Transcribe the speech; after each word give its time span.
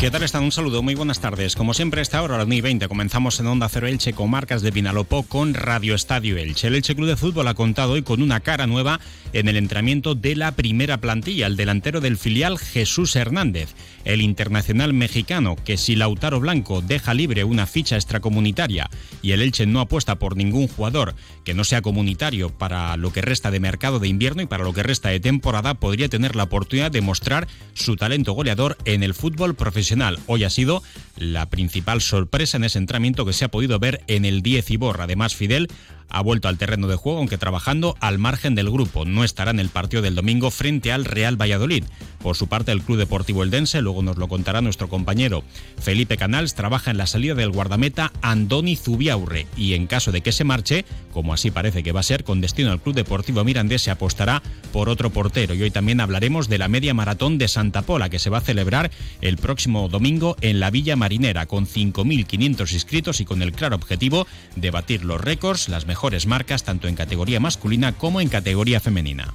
¿Qué 0.00 0.10
tal 0.10 0.22
están? 0.22 0.44
Un 0.44 0.50
saludo, 0.50 0.82
muy 0.82 0.94
buenas 0.94 1.20
tardes. 1.20 1.54
Como 1.54 1.74
siempre, 1.74 2.00
esta 2.00 2.22
hora, 2.22 2.36
a 2.36 2.38
las 2.38 2.48
20, 2.48 2.88
comenzamos 2.88 3.38
en 3.38 3.46
Onda 3.46 3.68
Cero 3.68 3.86
Elche 3.86 4.14
con 4.14 4.30
marcas 4.30 4.62
de 4.62 4.72
Pinalopó 4.72 5.24
con 5.24 5.52
Radio 5.52 5.94
Estadio 5.94 6.38
Elche. 6.38 6.68
El 6.68 6.76
Elche 6.76 6.94
Club 6.94 7.06
de 7.06 7.18
Fútbol 7.18 7.46
ha 7.48 7.52
contado 7.52 7.92
hoy 7.92 8.02
con 8.02 8.22
una 8.22 8.40
cara 8.40 8.66
nueva 8.66 8.98
en 9.34 9.46
el 9.46 9.58
entrenamiento 9.58 10.14
de 10.14 10.36
la 10.36 10.52
primera 10.52 11.02
plantilla, 11.02 11.46
el 11.46 11.56
delantero 11.56 12.00
del 12.00 12.16
filial 12.16 12.58
Jesús 12.58 13.14
Hernández, 13.14 13.74
el 14.06 14.22
internacional 14.22 14.94
mexicano, 14.94 15.54
que 15.54 15.76
si 15.76 15.96
Lautaro 15.96 16.40
Blanco 16.40 16.80
deja 16.80 17.12
libre 17.12 17.44
una 17.44 17.66
ficha 17.66 17.96
extracomunitaria 17.96 18.88
y 19.20 19.32
el 19.32 19.42
Elche 19.42 19.66
no 19.66 19.80
apuesta 19.80 20.18
por 20.18 20.34
ningún 20.34 20.66
jugador 20.66 21.14
que 21.44 21.52
no 21.52 21.62
sea 21.62 21.82
comunitario 21.82 22.48
para 22.48 22.96
lo 22.96 23.12
que 23.12 23.20
resta 23.20 23.50
de 23.50 23.60
mercado 23.60 23.98
de 23.98 24.08
invierno 24.08 24.40
y 24.40 24.46
para 24.46 24.64
lo 24.64 24.72
que 24.72 24.82
resta 24.82 25.10
de 25.10 25.20
temporada, 25.20 25.74
podría 25.74 26.08
tener 26.08 26.36
la 26.36 26.44
oportunidad 26.44 26.90
de 26.90 27.02
mostrar 27.02 27.48
su 27.74 27.96
talento 27.96 28.32
goleador 28.32 28.78
en 28.86 29.02
el 29.02 29.12
fútbol 29.12 29.54
profesional 29.54 29.89
Hoy 30.26 30.44
ha 30.44 30.50
sido 30.50 30.82
la 31.16 31.46
principal 31.50 32.00
sorpresa 32.00 32.56
en 32.56 32.64
ese 32.64 32.78
entrenamiento 32.78 33.26
que 33.26 33.32
se 33.32 33.44
ha 33.44 33.50
podido 33.50 33.78
ver 33.78 34.02
en 34.06 34.24
el 34.24 34.42
10 34.42 34.70
Ibor. 34.70 35.00
Además, 35.00 35.34
Fidel 35.34 35.68
ha 36.10 36.22
vuelto 36.22 36.48
al 36.48 36.58
terreno 36.58 36.88
de 36.88 36.96
juego, 36.96 37.18
aunque 37.18 37.38
trabajando 37.38 37.96
al 38.00 38.18
margen 38.18 38.54
del 38.54 38.70
grupo. 38.70 39.04
No 39.04 39.24
estará 39.24 39.50
en 39.50 39.60
el 39.60 39.68
partido 39.68 40.02
del 40.02 40.14
domingo 40.14 40.50
frente 40.50 40.92
al 40.92 41.04
Real 41.04 41.40
Valladolid. 41.40 41.84
Por 42.22 42.36
su 42.36 42.48
parte, 42.48 42.72
el 42.72 42.82
Club 42.82 42.98
Deportivo 42.98 43.42
Eldense, 43.42 43.80
luego 43.80 44.02
nos 44.02 44.18
lo 44.18 44.28
contará 44.28 44.60
nuestro 44.60 44.88
compañero 44.88 45.42
Felipe 45.78 46.16
Canals, 46.16 46.54
trabaja 46.54 46.90
en 46.90 46.98
la 46.98 47.06
salida 47.06 47.34
del 47.34 47.50
guardameta 47.50 48.12
Andoni 48.20 48.76
Zubiaurre 48.76 49.46
y 49.56 49.74
en 49.74 49.86
caso 49.86 50.12
de 50.12 50.20
que 50.20 50.32
se 50.32 50.44
marche, 50.44 50.84
como 51.12 51.32
así 51.32 51.50
parece 51.50 51.82
que 51.82 51.92
va 51.92 52.00
a 52.00 52.04
ser, 52.04 52.24
con 52.24 52.40
destino 52.40 52.72
al 52.72 52.80
Club 52.80 52.94
Deportivo 52.94 53.44
Mirandés 53.44 53.82
se 53.82 53.90
apostará 53.90 54.42
por 54.72 54.88
otro 54.88 55.10
portero. 55.10 55.54
Y 55.54 55.62
hoy 55.62 55.70
también 55.70 56.00
hablaremos 56.00 56.48
de 56.48 56.58
la 56.58 56.68
media 56.68 56.92
maratón 56.92 57.38
de 57.38 57.48
Santa 57.48 57.82
Pola, 57.82 58.10
que 58.10 58.18
se 58.18 58.30
va 58.30 58.38
a 58.38 58.42
celebrar 58.42 58.90
el 59.20 59.38
próximo 59.38 59.88
domingo 59.88 60.36
en 60.40 60.60
la 60.60 60.70
Villa 60.70 60.96
Marinera, 60.96 61.46
con 61.46 61.66
5.500 61.66 62.72
inscritos 62.72 63.20
y 63.20 63.24
con 63.24 63.42
el 63.42 63.52
claro 63.52 63.76
objetivo 63.76 64.26
de 64.56 64.70
batir 64.70 65.04
los 65.04 65.20
récords, 65.20 65.68
las 65.68 65.86
mejores 65.86 65.99
mejores 66.00 66.26
marcas 66.26 66.64
tanto 66.64 66.88
en 66.88 66.96
categoría 66.96 67.40
masculina 67.40 67.92
como 67.92 68.22
en 68.22 68.30
categoría 68.30 68.80
femenina. 68.80 69.34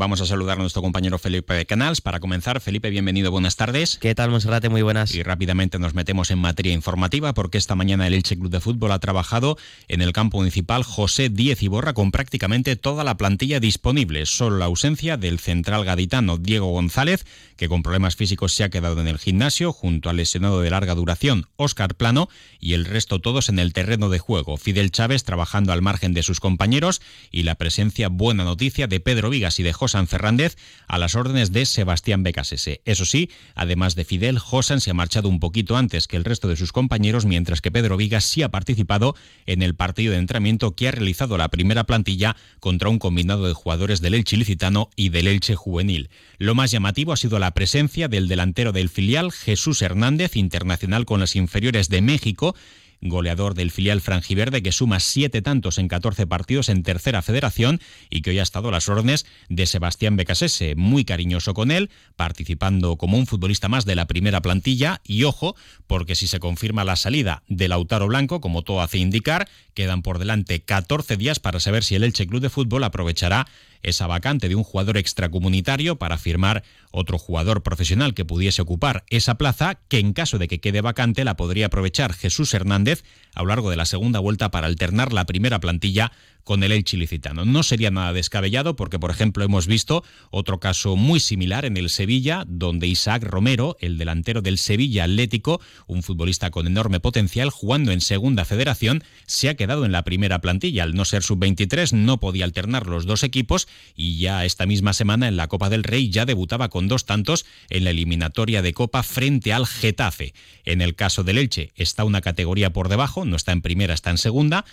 Vamos 0.00 0.20
a 0.20 0.26
saludar 0.26 0.58
a 0.58 0.60
nuestro 0.60 0.80
compañero 0.80 1.18
Felipe 1.18 1.66
Canals. 1.66 2.00
Para 2.00 2.20
comenzar, 2.20 2.60
Felipe, 2.60 2.88
bienvenido, 2.88 3.32
buenas 3.32 3.56
tardes. 3.56 3.98
¿Qué 4.00 4.14
tal, 4.14 4.30
Monserrate? 4.30 4.68
Muy 4.68 4.82
buenas. 4.82 5.12
Y 5.12 5.24
rápidamente 5.24 5.80
nos 5.80 5.94
metemos 5.94 6.30
en 6.30 6.38
materia 6.38 6.72
informativa 6.72 7.34
porque 7.34 7.58
esta 7.58 7.74
mañana 7.74 8.06
el 8.06 8.14
Elche 8.14 8.38
Club 8.38 8.52
de 8.52 8.60
Fútbol 8.60 8.92
ha 8.92 9.00
trabajado 9.00 9.58
en 9.88 10.00
el 10.00 10.12
campo 10.12 10.38
municipal 10.38 10.84
José 10.84 11.30
Díez 11.30 11.64
Iborra 11.64 11.94
con 11.94 12.12
prácticamente 12.12 12.76
toda 12.76 13.02
la 13.02 13.16
plantilla 13.16 13.58
disponible, 13.58 14.24
solo 14.26 14.58
la 14.58 14.66
ausencia 14.66 15.16
del 15.16 15.40
central 15.40 15.84
gaditano 15.84 16.38
Diego 16.38 16.70
González, 16.70 17.26
que 17.56 17.68
con 17.68 17.82
problemas 17.82 18.14
físicos 18.14 18.52
se 18.52 18.62
ha 18.62 18.68
quedado 18.68 19.00
en 19.00 19.08
el 19.08 19.18
gimnasio, 19.18 19.72
junto 19.72 20.10
al 20.10 20.18
lesionado 20.18 20.60
de 20.60 20.70
larga 20.70 20.94
duración 20.94 21.48
Óscar 21.56 21.96
Plano 21.96 22.28
y 22.60 22.74
el 22.74 22.84
resto 22.84 23.18
todos 23.18 23.48
en 23.48 23.58
el 23.58 23.72
terreno 23.72 24.10
de 24.10 24.20
juego. 24.20 24.58
Fidel 24.58 24.92
Chávez 24.92 25.24
trabajando 25.24 25.72
al 25.72 25.82
margen 25.82 26.14
de 26.14 26.22
sus 26.22 26.38
compañeros 26.38 27.02
y 27.32 27.42
la 27.42 27.56
presencia, 27.56 28.06
buena 28.06 28.44
noticia, 28.44 28.86
de 28.86 29.00
Pedro 29.00 29.28
Vigas 29.28 29.58
y 29.58 29.64
de 29.64 29.72
Josan 29.88 30.06
Fernández 30.06 30.58
a 30.86 30.98
las 30.98 31.14
órdenes 31.14 31.50
de 31.50 31.64
Sebastián 31.64 32.22
Becasese. 32.22 32.82
Eso 32.84 33.06
sí, 33.06 33.30
además 33.54 33.94
de 33.94 34.04
Fidel, 34.04 34.38
Josan 34.38 34.82
se 34.82 34.90
ha 34.90 34.94
marchado 34.94 35.30
un 35.30 35.40
poquito 35.40 35.78
antes 35.78 36.06
que 36.06 36.18
el 36.18 36.24
resto 36.24 36.46
de 36.46 36.56
sus 36.56 36.72
compañeros, 36.72 37.24
mientras 37.24 37.62
que 37.62 37.70
Pedro 37.70 37.96
Vigas 37.96 38.24
sí 38.24 38.42
ha 38.42 38.50
participado 38.50 39.16
en 39.46 39.62
el 39.62 39.74
partido 39.74 40.12
de 40.12 40.18
entrenamiento 40.18 40.76
que 40.76 40.88
ha 40.88 40.90
realizado 40.90 41.38
la 41.38 41.48
primera 41.48 41.84
plantilla 41.84 42.36
contra 42.60 42.90
un 42.90 42.98
combinado 42.98 43.46
de 43.46 43.54
jugadores 43.54 44.02
del 44.02 44.12
Elche 44.12 44.36
ilicitano 44.36 44.90
y 44.94 45.08
del 45.08 45.26
Elche 45.26 45.54
juvenil. 45.54 46.10
Lo 46.36 46.54
más 46.54 46.70
llamativo 46.70 47.14
ha 47.14 47.16
sido 47.16 47.38
la 47.38 47.52
presencia 47.52 48.08
del 48.08 48.28
delantero 48.28 48.72
del 48.72 48.90
filial, 48.90 49.32
Jesús 49.32 49.80
Hernández, 49.80 50.36
internacional 50.36 51.06
con 51.06 51.20
las 51.20 51.34
inferiores 51.34 51.88
de 51.88 52.02
México, 52.02 52.54
goleador 53.00 53.54
del 53.54 53.70
filial 53.70 54.00
franjiverde 54.00 54.62
que 54.62 54.72
suma 54.72 55.00
siete 55.00 55.42
tantos 55.42 55.78
en 55.78 55.88
14 55.88 56.26
partidos 56.26 56.68
en 56.68 56.82
tercera 56.82 57.22
federación 57.22 57.80
y 58.10 58.22
que 58.22 58.30
hoy 58.30 58.38
ha 58.38 58.42
estado 58.42 58.68
a 58.68 58.72
las 58.72 58.88
órdenes 58.88 59.26
de 59.48 59.66
Sebastián 59.66 60.16
Becasese, 60.16 60.74
muy 60.74 61.04
cariñoso 61.04 61.54
con 61.54 61.70
él, 61.70 61.90
participando 62.16 62.96
como 62.96 63.18
un 63.18 63.26
futbolista 63.26 63.68
más 63.68 63.84
de 63.84 63.94
la 63.94 64.06
primera 64.06 64.40
plantilla. 64.40 65.00
Y 65.04 65.24
ojo, 65.24 65.56
porque 65.86 66.14
si 66.14 66.26
se 66.26 66.40
confirma 66.40 66.84
la 66.84 66.96
salida 66.96 67.42
de 67.48 67.68
Lautaro 67.68 68.06
Blanco, 68.06 68.40
como 68.40 68.62
todo 68.62 68.80
hace 68.80 68.98
indicar, 68.98 69.48
quedan 69.74 70.02
por 70.02 70.18
delante 70.18 70.60
14 70.60 71.16
días 71.16 71.38
para 71.38 71.60
saber 71.60 71.84
si 71.84 71.94
el 71.94 72.04
Elche 72.04 72.26
Club 72.26 72.40
de 72.40 72.50
Fútbol 72.50 72.84
aprovechará 72.84 73.46
esa 73.82 74.06
vacante 74.06 74.48
de 74.48 74.54
un 74.54 74.64
jugador 74.64 74.96
extracomunitario 74.96 75.96
para 75.96 76.18
firmar 76.18 76.64
otro 76.90 77.18
jugador 77.18 77.62
profesional 77.62 78.14
que 78.14 78.24
pudiese 78.24 78.62
ocupar 78.62 79.04
esa 79.08 79.36
plaza, 79.36 79.78
que 79.88 79.98
en 79.98 80.12
caso 80.12 80.38
de 80.38 80.48
que 80.48 80.60
quede 80.60 80.80
vacante 80.80 81.24
la 81.24 81.36
podría 81.36 81.66
aprovechar 81.66 82.12
Jesús 82.12 82.52
Hernández 82.54 83.04
a 83.34 83.42
lo 83.42 83.48
largo 83.48 83.70
de 83.70 83.76
la 83.76 83.84
segunda 83.84 84.20
vuelta 84.20 84.50
para 84.50 84.66
alternar 84.66 85.12
la 85.12 85.26
primera 85.26 85.60
plantilla 85.60 86.12
con 86.48 86.62
el 86.62 86.72
Elche 86.72 86.96
ilicitano. 86.96 87.44
No 87.44 87.62
sería 87.62 87.90
nada 87.90 88.14
descabellado 88.14 88.74
porque, 88.74 88.98
por 88.98 89.10
ejemplo, 89.10 89.44
hemos 89.44 89.66
visto 89.66 90.02
otro 90.30 90.60
caso 90.60 90.96
muy 90.96 91.20
similar 91.20 91.66
en 91.66 91.76
el 91.76 91.90
Sevilla, 91.90 92.44
donde 92.48 92.86
Isaac 92.86 93.22
Romero, 93.22 93.76
el 93.80 93.98
delantero 93.98 94.40
del 94.40 94.56
Sevilla 94.56 95.04
Atlético, 95.04 95.60
un 95.86 96.02
futbolista 96.02 96.50
con 96.50 96.66
enorme 96.66 97.00
potencial, 97.00 97.50
jugando 97.50 97.92
en 97.92 98.00
segunda 98.00 98.46
federación, 98.46 99.04
se 99.26 99.50
ha 99.50 99.56
quedado 99.56 99.84
en 99.84 99.92
la 99.92 100.04
primera 100.04 100.40
plantilla. 100.40 100.84
Al 100.84 100.94
no 100.94 101.04
ser 101.04 101.22
sub-23 101.22 101.92
no 101.92 102.18
podía 102.18 102.46
alternar 102.46 102.86
los 102.86 103.04
dos 103.04 103.24
equipos 103.24 103.68
y 103.94 104.16
ya 104.18 104.46
esta 104.46 104.64
misma 104.64 104.94
semana 104.94 105.28
en 105.28 105.36
la 105.36 105.48
Copa 105.48 105.68
del 105.68 105.84
Rey 105.84 106.08
ya 106.08 106.24
debutaba 106.24 106.70
con 106.70 106.88
dos 106.88 107.04
tantos 107.04 107.44
en 107.68 107.84
la 107.84 107.90
eliminatoria 107.90 108.62
de 108.62 108.72
Copa 108.72 109.02
frente 109.02 109.52
al 109.52 109.66
Getafe. 109.66 110.32
En 110.64 110.80
el 110.80 110.94
caso 110.94 111.24
del 111.24 111.36
Elche 111.36 111.72
está 111.76 112.04
una 112.04 112.22
categoría 112.22 112.72
por 112.72 112.88
debajo, 112.88 113.26
no 113.26 113.36
está 113.36 113.52
en 113.52 113.60
primera, 113.60 113.92
está 113.92 114.08
en 114.08 114.16
segunda 114.16 114.64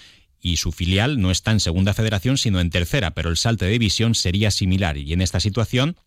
y 0.45 0.57
su 0.57 0.71
filial 0.71 1.19
no 1.19 1.31
está 1.31 1.51
en 1.51 1.59
segunda 1.59 1.95
federación 1.95 2.37
sino 2.37 2.59
en 2.59 2.69
tercera, 2.69 3.15
pero 3.15 3.29
el 3.29 3.37
salto 3.37 3.65
de 3.65 3.71
división 3.71 4.13
sería 4.13 4.51
similar. 4.51 4.95
Y 4.95 5.11
en 5.11 5.21
esta 5.21 5.39
situación 5.39 5.97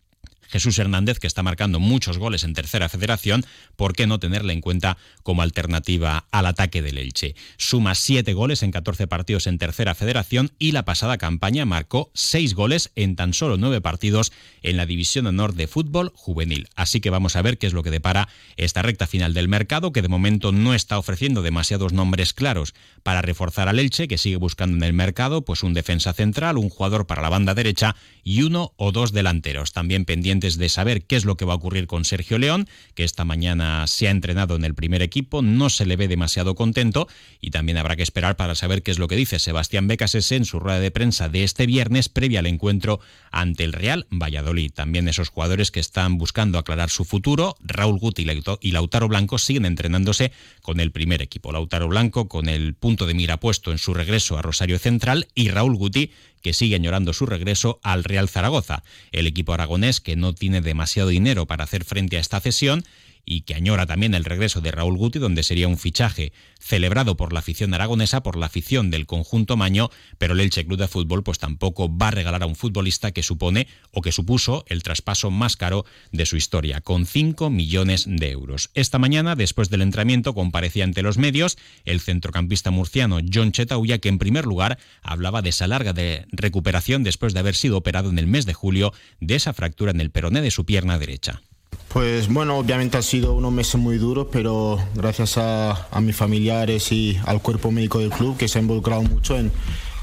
Jesús 0.49 0.77
Hernández, 0.79 1.19
que 1.19 1.27
está 1.27 1.43
marcando 1.43 1.79
muchos 1.79 2.17
goles 2.17 2.43
en 2.43 2.53
tercera 2.53 2.89
federación, 2.89 3.45
¿por 3.75 3.93
qué 3.93 4.07
no 4.07 4.19
tenerle 4.19 4.53
en 4.53 4.61
cuenta 4.61 4.97
como 5.23 5.41
alternativa 5.41 6.25
al 6.31 6.47
ataque 6.47 6.81
del 6.81 6.97
Elche? 6.97 7.35
Suma 7.57 7.95
siete 7.95 8.33
goles 8.33 8.63
en 8.63 8.71
14 8.71 9.07
partidos 9.07 9.47
en 9.47 9.57
tercera 9.57 9.95
federación 9.95 10.51
y 10.59 10.71
la 10.71 10.85
pasada 10.85 11.17
campaña 11.17 11.65
marcó 11.65 12.11
seis 12.13 12.55
goles 12.55 12.91
en 12.95 13.15
tan 13.15 13.33
solo 13.33 13.57
nueve 13.57 13.81
partidos 13.81 14.31
en 14.61 14.77
la 14.77 14.85
División 14.85 15.27
Honor 15.27 15.53
de 15.53 15.67
Fútbol 15.67 16.11
Juvenil. 16.15 16.67
Así 16.75 16.99
que 16.99 17.09
vamos 17.09 17.35
a 17.35 17.41
ver 17.41 17.57
qué 17.57 17.67
es 17.67 17.73
lo 17.73 17.83
que 17.83 17.91
depara 17.91 18.27
esta 18.57 18.81
recta 18.81 19.07
final 19.07 19.33
del 19.33 19.47
mercado, 19.47 19.93
que 19.93 20.01
de 20.01 20.07
momento 20.07 20.51
no 20.51 20.73
está 20.73 20.97
ofreciendo 20.97 21.41
demasiados 21.41 21.93
nombres 21.93 22.33
claros 22.33 22.73
para 23.03 23.21
reforzar 23.21 23.69
al 23.69 23.79
Elche, 23.79 24.07
que 24.07 24.17
sigue 24.17 24.37
buscando 24.37 24.77
en 24.77 24.83
el 24.83 24.93
mercado 24.93 25.43
pues 25.43 25.63
un 25.63 25.73
defensa 25.73 26.13
central, 26.13 26.57
un 26.57 26.69
jugador 26.69 27.05
para 27.05 27.21
la 27.21 27.29
banda 27.29 27.53
derecha 27.53 27.95
y 28.23 28.41
uno 28.41 28.73
o 28.77 28.91
dos 28.91 29.11
delanteros. 29.11 29.71
También 29.71 30.05
pendiente 30.05 30.38
de 30.39 30.69
saber 30.69 31.03
qué 31.03 31.15
es 31.15 31.25
lo 31.25 31.35
que 31.37 31.45
va 31.45 31.53
a 31.53 31.57
ocurrir 31.57 31.87
con 31.87 32.05
Sergio 32.05 32.37
León, 32.37 32.67
que 32.95 33.03
esta 33.03 33.25
mañana 33.25 33.85
se 33.87 34.07
ha 34.07 34.11
entrenado 34.11 34.55
en 34.55 34.63
el 34.63 34.73
primer 34.73 35.01
equipo, 35.01 35.41
no 35.41 35.69
se 35.69 35.85
le 35.85 35.97
ve 35.97 36.07
demasiado 36.07 36.55
contento 36.55 37.07
y 37.41 37.51
también 37.51 37.77
habrá 37.77 37.95
que 37.95 38.03
esperar 38.03 38.35
para 38.37 38.55
saber 38.55 38.83
qué 38.83 38.91
es 38.91 38.99
lo 38.99 39.07
que 39.07 39.15
dice 39.15 39.39
Sebastián 39.39 39.87
Becasese 39.87 40.35
en 40.35 40.45
su 40.45 40.59
rueda 40.59 40.79
de 40.79 40.91
prensa 40.91 41.29
de 41.29 41.43
este 41.43 41.65
viernes 41.65 42.09
previa 42.09 42.39
al 42.39 42.47
encuentro 42.47 42.99
ante 43.31 43.63
el 43.63 43.73
Real 43.73 44.07
Valladolid. 44.09 44.71
También 44.71 45.07
esos 45.07 45.29
jugadores 45.29 45.71
que 45.71 45.79
están 45.79 46.17
buscando 46.17 46.57
aclarar 46.57 46.89
su 46.89 47.05
futuro, 47.05 47.57
Raúl 47.61 47.99
Guti 47.99 48.25
y 48.61 48.71
Lautaro 48.71 49.07
Blanco 49.07 49.37
siguen 49.37 49.65
entrenándose 49.65 50.31
con 50.61 50.79
el 50.79 50.91
primer 50.91 51.21
equipo. 51.21 51.51
Lautaro 51.51 51.87
Blanco 51.87 52.27
con 52.27 52.47
el 52.47 52.73
punto 52.75 53.05
de 53.05 53.13
mira 53.13 53.39
puesto 53.39 53.71
en 53.71 53.77
su 53.77 53.93
regreso 53.93 54.37
a 54.37 54.41
Rosario 54.41 54.79
Central 54.79 55.27
y 55.35 55.49
Raúl 55.49 55.75
Guti 55.75 56.11
que 56.41 56.53
sigue 56.53 56.75
añorando 56.75 57.13
su 57.13 57.25
regreso 57.25 57.79
al 57.83 58.03
Real 58.03 58.29
Zaragoza, 58.29 58.83
el 59.11 59.27
equipo 59.27 59.53
aragonés 59.53 60.01
que 60.01 60.15
no 60.15 60.28
tiene 60.33 60.61
demasiado 60.61 61.09
dinero 61.09 61.45
para 61.45 61.63
hacer 61.63 61.83
frente 61.85 62.17
a 62.17 62.19
esta 62.19 62.39
cesión 62.39 62.83
y 63.29 63.41
que 63.41 63.53
añora 63.53 63.85
también 63.85 64.15
el 64.15 64.25
regreso 64.25 64.59
de 64.59 64.71
Raúl 64.71 64.97
Guti, 64.97 65.19
donde 65.19 65.43
sería 65.43 65.67
un 65.67 65.77
fichaje 65.77 66.33
celebrado 66.59 67.15
por 67.15 67.31
la 67.31 67.39
afición 67.39 67.75
aragonesa, 67.75 68.23
por 68.23 68.35
la 68.35 68.47
afición 68.47 68.89
del 68.89 69.05
conjunto 69.05 69.55
Maño, 69.55 69.91
pero 70.17 70.33
el 70.33 70.39
Elche 70.39 70.65
Club 70.65 70.79
de 70.79 70.87
Fútbol 70.87 71.23
pues 71.23 71.37
tampoco 71.37 71.95
va 71.95 72.07
a 72.07 72.11
regalar 72.11 72.41
a 72.41 72.47
un 72.47 72.55
futbolista 72.55 73.11
que 73.11 73.21
supone 73.21 73.67
o 73.91 74.01
que 74.01 74.11
supuso 74.11 74.65
el 74.67 74.81
traspaso 74.81 75.29
más 75.29 75.57
caro 75.57 75.85
de 76.11 76.25
su 76.25 76.37
historia, 76.37 76.81
con 76.81 77.05
5 77.05 77.51
millones 77.51 78.05
de 78.07 78.31
euros. 78.31 78.71
Esta 78.73 78.97
mañana, 78.97 79.35
después 79.35 79.69
del 79.69 79.83
entrenamiento, 79.83 80.33
comparecía 80.33 80.83
ante 80.83 81.03
los 81.03 81.19
medios 81.19 81.59
el 81.85 81.99
centrocampista 81.99 82.71
murciano 82.71 83.19
John 83.31 83.51
Chetauya, 83.51 83.99
que 83.99 84.09
en 84.09 84.17
primer 84.17 84.47
lugar 84.47 84.79
hablaba 85.03 85.43
de 85.43 85.49
esa 85.49 85.67
larga 85.67 85.93
de 85.93 86.25
recuperación 86.31 87.03
después 87.03 87.35
de 87.35 87.41
haber 87.41 87.53
sido 87.53 87.77
operado 87.77 88.09
en 88.09 88.17
el 88.17 88.25
mes 88.25 88.47
de 88.47 88.55
julio 88.55 88.91
de 89.19 89.35
esa 89.35 89.53
fractura 89.53 89.91
en 89.91 90.01
el 90.01 90.09
peroné 90.09 90.41
de 90.41 90.49
su 90.49 90.65
pierna 90.65 90.97
derecha. 90.97 91.43
Pues 91.89 92.27
bueno, 92.27 92.59
obviamente 92.59 92.97
ha 92.97 93.01
sido 93.01 93.33
unos 93.33 93.51
meses 93.51 93.75
muy 93.75 93.97
duros, 93.97 94.27
pero 94.31 94.77
gracias 94.93 95.37
a, 95.37 95.87
mis 96.01 96.15
familiares 96.15 96.91
y 96.91 97.17
al 97.25 97.41
cuerpo 97.41 97.71
médico 97.71 97.97
del 97.97 98.11
club 98.11 98.37
que 98.37 98.47
se 98.47 98.59
ha 98.59 98.61
involucrado 98.61 99.01
mucho 99.01 99.37
en, 99.37 99.51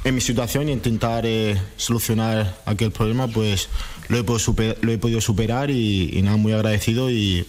mi 0.05 0.21
situación 0.21 0.69
y 0.69 0.73
intentar 0.73 1.25
eh, 1.27 1.61
solucionar 1.77 2.61
aquel 2.65 2.93
problema, 2.93 3.27
pues 3.27 3.69
lo 4.09 4.19
he 4.19 4.25
podido, 4.99 5.21
superar 5.21 5.71
y, 5.71 6.21
nada, 6.23 6.37
muy 6.37 6.53
agradecido 6.53 7.11
y 7.11 7.45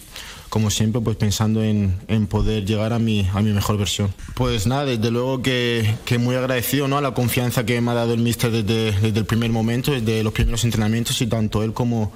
como 0.48 0.70
siempre, 0.70 1.00
pues 1.00 1.16
pensando 1.16 1.62
en, 1.62 1.98
poder 2.28 2.64
llegar 2.64 2.92
a 2.92 2.98
mi, 2.98 3.28
a 3.32 3.40
mejor 3.42 3.76
versión. 3.76 4.12
Pues 4.34 4.66
nada, 4.66 4.86
desde 4.86 5.10
luego 5.10 5.42
que, 5.42 5.94
muy 6.18 6.34
agradecido 6.36 6.88
¿no? 6.88 6.98
a 6.98 7.00
la 7.00 7.12
confianza 7.12 7.64
que 7.64 7.80
me 7.80 7.90
ha 7.92 7.94
dado 7.94 8.14
el 8.14 8.20
míster 8.20 8.50
desde, 8.50 8.92
desde 8.92 9.18
el 9.18 9.26
primer 9.26 9.50
momento, 9.50 9.92
desde 9.92 10.22
los 10.22 10.32
primeros 10.32 10.64
entrenamientos 10.64 11.20
y 11.22 11.26
tanto 11.26 11.62
él 11.62 11.72
como 11.72 12.12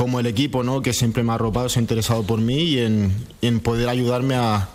como 0.00 0.18
el 0.18 0.24
equipo, 0.24 0.62
¿no? 0.62 0.80
que 0.80 0.94
siempre 0.94 1.22
me 1.22 1.32
ha 1.32 1.34
arropado, 1.34 1.68
se 1.68 1.78
ha 1.78 1.82
interesado 1.82 2.22
por 2.22 2.40
mí 2.40 2.56
y 2.56 2.78
en 2.78 3.60
poder 3.60 3.86
ayudarme 3.90 4.34
a, 4.34 4.70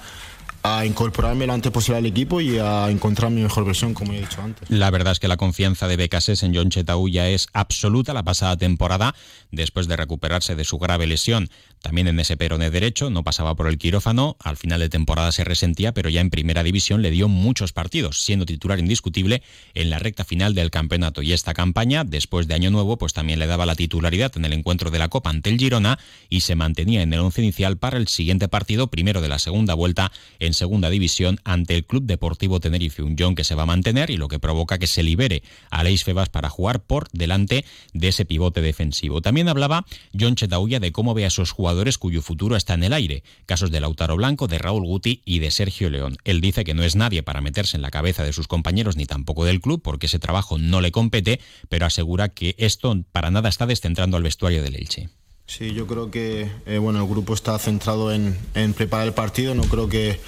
a 0.66 0.84
incorporarme 0.84 1.46
lo 1.46 1.54
antes 1.54 1.72
posible 1.72 2.00
al 2.00 2.06
equipo 2.08 2.42
y 2.42 2.58
a 2.58 2.90
encontrar 2.90 3.30
mi 3.30 3.42
mejor 3.42 3.66
versión, 3.66 3.94
como 3.94 4.14
he 4.14 4.22
dicho 4.22 4.42
antes. 4.42 4.68
La 4.70 4.90
verdad 4.90 5.12
es 5.12 5.20
que 5.20 5.28
la 5.28 5.38
confianza 5.38 5.88
de 5.88 5.96
Becases 5.96 6.42
en 6.42 6.56
John 6.56 6.70
Chetauya 6.70 7.30
es 7.30 7.48
absoluta 7.54 8.16
la 8.16 8.24
pasada 8.24 8.58
temporada, 8.58 9.14
después 9.52 9.88
de 9.88 9.96
recuperarse 9.96 10.56
de 10.56 10.64
su 10.64 10.80
grave 10.80 11.06
lesión. 11.06 11.50
También 11.84 12.08
en 12.08 12.20
ese 12.20 12.36
perone 12.36 12.72
derecho, 12.72 13.12
no 13.12 13.24
pasaba 13.24 13.54
por 13.54 13.68
el 13.68 13.78
quirófano, 13.78 14.38
al 14.40 14.58
final 14.58 14.80
de 14.80 14.90
temporada 14.90 15.32
se 15.32 15.44
resentía, 15.44 15.94
pero 15.94 16.10
ya 16.10 16.20
en 16.20 16.32
primera 16.32 16.64
división 16.64 17.04
le 17.04 17.12
dio 17.12 17.28
muchos 17.28 17.74
partidos, 17.74 18.24
siendo 18.24 18.48
titular 18.48 18.80
indiscutible 18.80 19.44
en 19.76 19.92
la 19.92 20.00
recta 20.00 20.24
final 20.24 20.56
del 20.56 20.72
campeonato. 20.72 21.22
Y 21.22 21.34
esta 21.34 21.54
campaña, 21.54 22.04
después 22.04 22.48
de 22.48 22.56
Año 22.56 22.72
Nuevo, 22.72 22.98
pues 22.98 23.14
también 23.14 23.38
le 23.38 23.46
daba 23.46 23.68
la 23.68 23.76
titularidad 23.76 24.32
en 24.36 24.46
el 24.46 24.54
encuentro 24.54 24.90
de 24.90 24.98
la 24.98 25.10
Copa 25.10 25.30
ante 25.30 25.52
el 25.52 25.60
Girona 25.60 26.00
y 26.28 26.42
se 26.42 26.56
mantenía 26.56 27.04
en 27.04 27.14
el 27.14 27.20
once 27.20 27.44
inicial 27.44 27.78
para 27.78 27.98
el 27.98 28.08
siguiente 28.08 28.48
partido, 28.48 28.88
primero 28.88 29.22
de 29.22 29.28
la 29.28 29.38
segunda 29.38 29.76
vuelta 29.76 30.12
en 30.40 30.55
segunda 30.56 30.90
división 30.90 31.40
ante 31.44 31.75
el 31.75 31.86
Club 31.86 32.06
Deportivo 32.06 32.60
Tenerife, 32.60 33.04
un 33.04 33.16
John 33.18 33.36
que 33.36 33.44
se 33.44 33.54
va 33.54 33.63
a 33.63 33.68
mantener 33.68 34.10
y 34.10 34.18
lo 34.18 34.28
que 34.28 34.40
provoca 34.40 34.80
que 34.80 34.88
se 34.88 35.04
libere 35.04 35.44
a 35.69 35.84
Leis 35.84 36.04
Febas 36.04 36.30
para 36.30 36.50
jugar 36.50 36.84
por 36.84 37.07
delante 37.12 37.66
de 37.94 38.07
ese 38.07 38.25
pivote 38.25 38.62
defensivo. 38.62 39.22
También 39.22 39.50
hablaba 39.50 39.86
John 40.19 40.36
Chetauya 40.36 40.80
de 40.80 40.92
cómo 40.92 41.13
ve 41.13 41.25
a 41.25 41.28
esos 41.28 41.52
jugadores 41.52 41.98
cuyo 41.98 42.22
futuro 42.22 42.56
está 42.56 42.74
en 42.74 42.84
el 42.84 42.94
aire, 42.94 43.24
casos 43.46 43.69
de 43.69 43.80
Lautaro 43.80 44.16
Blanco, 44.16 44.48
de 44.48 44.57
Raúl 44.57 44.86
Guti 44.86 45.22
y 45.25 45.40
de 45.40 45.52
Sergio 45.52 45.90
León. 45.90 46.18
Él 46.24 46.42
dice 46.42 46.63
que 46.63 46.74
no 46.74 46.84
es 46.84 46.96
nadie 46.96 47.22
para 47.22 47.42
meterse 47.42 47.78
en 47.78 47.81
la 47.81 47.92
cabeza 47.92 48.24
de 48.24 48.34
sus 48.34 48.48
compañeros 48.48 48.96
ni 48.96 49.06
tampoco 49.06 49.46
del 49.46 49.62
club 49.62 49.81
porque 49.84 50.08
ese 50.08 50.19
trabajo 50.19 50.58
no 50.58 50.81
le 50.81 50.92
compete, 50.92 51.40
pero 51.69 51.86
asegura 51.86 52.30
que 52.30 52.56
esto 52.58 52.96
para 53.12 53.31
nada 53.31 53.50
está 53.50 53.66
descentrando 53.66 54.18
al 54.18 54.24
vestuario 54.24 54.63
del 54.63 54.75
Elche. 54.75 55.10
Sí, 55.48 55.74
yo 55.74 55.86
creo 55.86 56.10
que 56.10 56.50
eh, 56.66 56.78
bueno, 56.80 57.00
el 57.00 57.08
grupo 57.08 57.34
está 57.34 57.58
centrado 57.60 58.12
en, 58.12 58.36
en 58.56 58.74
preparar 58.74 59.08
el 59.08 59.13
partido, 59.13 59.54
no 59.54 59.63
creo 59.63 59.88
que 59.88 60.19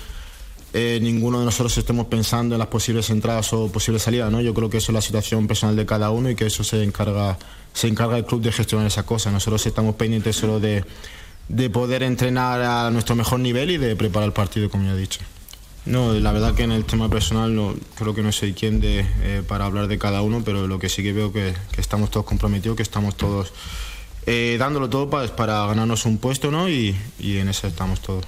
eh, 0.74 1.00
ninguno 1.02 1.40
de 1.40 1.46
nosotros 1.46 1.78
estemos 1.78 2.08
pensando 2.08 2.56
en 2.56 2.60
las 2.60 2.68
posibles 2.68 3.10
entradas 3.10 3.52
o 3.54 3.72
posibles 3.72 4.04
salidas, 4.04 4.32
¿no? 4.32 4.42
Yo 4.42 4.54
creo 4.54 4.70
que 4.70 4.78
eso 4.78 4.92
es 4.92 4.94
la 4.94 5.02
situación 5.02 5.48
personal 5.48 5.76
de 5.76 5.86
cada 5.86 6.12
uno 6.12 6.30
y 6.30 6.36
que 6.36 6.46
eso 6.46 6.64
se 6.64 6.84
encarga, 6.84 7.38
se 7.74 7.88
encarga 7.88 8.18
el 8.18 8.26
club 8.26 8.42
de 8.42 8.52
gestionar 8.52 8.88
esa 8.88 9.04
cosa. 9.04 9.32
Nosotros 9.32 9.66
estamos 9.66 9.96
pendientes 9.96 10.36
solo 10.36 10.60
de, 10.60 10.84
de 11.50 11.70
poder 11.70 12.04
entrenar 12.04 12.62
a 12.62 12.92
nuestro 12.92 13.16
mejor 13.16 13.40
nivel 13.40 13.72
y 13.72 13.78
de 13.78 13.96
preparar 13.96 14.28
el 14.28 14.34
partido, 14.34 14.70
como 14.70 14.86
ya 14.86 14.94
he 14.94 14.98
dicho. 14.98 15.22
No, 15.86 16.14
la 16.14 16.34
verdad 16.34 16.54
que 16.54 16.64
en 16.64 16.74
el 16.74 16.84
tema 16.84 17.10
personal 17.10 17.56
no, 17.56 17.74
creo 17.96 18.14
que 18.14 18.22
no 18.22 18.34
soy 18.34 18.52
quien 18.52 18.82
de, 18.82 19.06
eh, 19.22 19.42
para 19.48 19.66
hablar 19.66 19.88
de 19.88 19.98
cada 19.98 20.22
uno, 20.22 20.42
pero 20.44 20.68
lo 20.68 20.80
que 20.80 20.90
sí 20.90 21.02
que 21.02 21.14
veo 21.14 21.32
que, 21.32 21.54
que 21.72 21.80
estamos 21.80 22.12
todos 22.12 22.26
comprometidos, 22.26 22.76
que 22.76 22.84
estamos 22.84 23.16
todos 23.16 23.54
eh, 24.26 24.58
dándolo 24.60 24.90
todo 24.90 25.10
para, 25.10 25.34
para 25.34 25.66
ganarnos 25.68 26.06
un 26.06 26.18
puesto, 26.18 26.52
¿no? 26.52 26.68
Y, 26.68 26.94
y 27.18 27.38
en 27.38 27.48
eso 27.48 27.66
estamos 27.66 28.02
todos. 28.02 28.26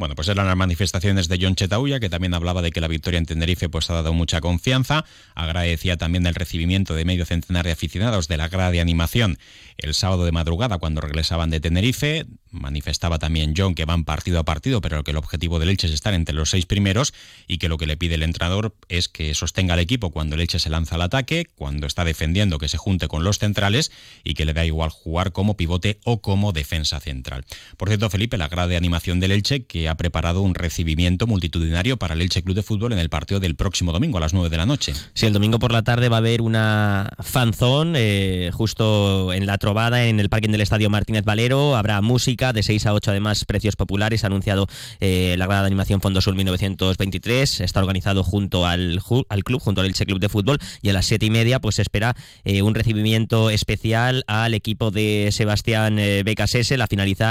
Bueno, 0.00 0.14
pues 0.14 0.28
eran 0.28 0.46
las 0.46 0.56
manifestaciones 0.56 1.28
de 1.28 1.38
John 1.38 1.56
Chetauya, 1.56 2.00
que 2.00 2.08
también 2.08 2.32
hablaba 2.32 2.62
de 2.62 2.70
que 2.70 2.80
la 2.80 2.88
victoria 2.88 3.18
en 3.18 3.26
Tenerife 3.26 3.68
pues 3.68 3.90
ha 3.90 3.92
dado 3.92 4.14
mucha 4.14 4.40
confianza. 4.40 5.04
Agradecía 5.34 5.98
también 5.98 6.24
el 6.24 6.34
recibimiento 6.34 6.94
de 6.94 7.04
medio 7.04 7.26
centenar 7.26 7.66
de 7.66 7.72
aficionados 7.72 8.26
de 8.26 8.38
la 8.38 8.48
grada 8.48 8.70
de 8.70 8.80
animación 8.80 9.36
el 9.76 9.94
sábado 9.94 10.24
de 10.24 10.32
madrugada 10.32 10.78
cuando 10.78 11.02
regresaban 11.02 11.50
de 11.50 11.60
Tenerife. 11.60 12.24
Manifestaba 12.50 13.18
también 13.18 13.54
John 13.56 13.74
que 13.74 13.84
van 13.84 14.04
partido 14.04 14.40
a 14.40 14.44
partido, 14.44 14.80
pero 14.80 15.04
que 15.04 15.12
el 15.12 15.16
objetivo 15.18 15.58
del 15.58 15.68
Elche 15.68 15.86
es 15.86 15.92
estar 15.92 16.14
entre 16.14 16.34
los 16.34 16.50
seis 16.50 16.66
primeros 16.66 17.14
y 17.46 17.58
que 17.58 17.68
lo 17.68 17.76
que 17.78 17.86
le 17.86 17.96
pide 17.96 18.16
el 18.16 18.22
entrenador 18.22 18.74
es 18.88 19.08
que 19.08 19.34
sostenga 19.34 19.74
al 19.74 19.80
equipo 19.80 20.10
cuando 20.10 20.34
el 20.34 20.40
Elche 20.40 20.58
se 20.58 20.70
lanza 20.70 20.96
al 20.96 21.02
ataque, 21.02 21.46
cuando 21.54 21.86
está 21.86 22.04
defendiendo 22.04 22.58
que 22.58 22.68
se 22.68 22.78
junte 22.78 23.06
con 23.06 23.22
los 23.22 23.38
centrales 23.38 23.92
y 24.24 24.32
que 24.34 24.46
le 24.46 24.54
da 24.54 24.64
igual 24.64 24.90
jugar 24.90 25.32
como 25.32 25.56
pivote 25.56 26.00
o 26.04 26.22
como 26.22 26.52
defensa 26.52 27.00
central. 27.00 27.44
Por 27.76 27.88
cierto, 27.88 28.08
Felipe, 28.08 28.38
la 28.38 28.48
grada 28.48 28.68
de 28.68 28.76
animación 28.76 29.20
del 29.20 29.32
Elche 29.32 29.64
que 29.64 29.89
ha 29.90 29.96
preparado 29.96 30.42
un 30.42 30.54
recibimiento 30.54 31.26
multitudinario 31.26 31.96
para 31.96 32.14
el 32.14 32.22
Elche 32.22 32.42
Club 32.42 32.56
de 32.56 32.62
Fútbol 32.62 32.92
en 32.92 32.98
el 32.98 33.08
partido 33.08 33.40
del 33.40 33.56
próximo 33.56 33.92
domingo 33.92 34.18
a 34.18 34.20
las 34.20 34.32
9 34.32 34.48
de 34.48 34.56
la 34.56 34.66
noche. 34.66 34.94
Sí, 35.14 35.26
el 35.26 35.32
domingo 35.32 35.58
por 35.58 35.72
la 35.72 35.82
tarde 35.82 36.08
va 36.08 36.16
a 36.16 36.18
haber 36.18 36.42
una 36.42 37.10
fanzón 37.18 37.94
eh, 37.96 38.50
justo 38.52 39.32
en 39.32 39.46
la 39.46 39.58
trovada 39.58 40.06
en 40.06 40.20
el 40.20 40.28
parking 40.28 40.50
del 40.50 40.60
Estadio 40.60 40.90
Martínez 40.90 41.24
Valero. 41.24 41.76
Habrá 41.76 42.00
música 42.00 42.52
de 42.52 42.62
6 42.62 42.86
a 42.86 42.94
8, 42.94 43.10
además 43.10 43.44
precios 43.44 43.76
populares. 43.76 44.24
Ha 44.24 44.28
anunciado 44.28 44.66
eh, 45.00 45.34
la 45.38 45.46
grada 45.46 45.62
de 45.62 45.66
animación 45.66 46.00
Fondo 46.00 46.20
Sur 46.20 46.34
1923. 46.34 47.60
Está 47.60 47.80
organizado 47.80 48.22
junto 48.22 48.66
al, 48.66 49.00
al 49.28 49.44
club, 49.44 49.60
junto 49.60 49.80
al 49.80 49.86
Elche 49.88 50.06
Club 50.06 50.20
de 50.20 50.28
Fútbol. 50.28 50.58
Y 50.82 50.90
a 50.90 50.92
las 50.92 51.06
7 51.06 51.26
y 51.26 51.30
media 51.30 51.60
pues 51.60 51.76
se 51.76 51.82
espera 51.82 52.14
eh, 52.44 52.62
un 52.62 52.74
recibimiento 52.74 53.50
especial 53.50 54.24
al 54.26 54.54
equipo 54.54 54.90
de 54.90 55.30
Sebastián 55.32 55.96
Becasese. 56.24 56.76
La, 56.76 56.88